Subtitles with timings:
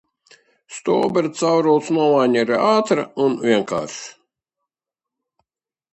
[0.77, 4.03] Stobra caurules nomaiņa ir ātra un vienkārša.